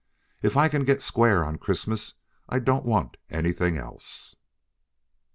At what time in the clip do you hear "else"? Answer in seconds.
3.77-4.35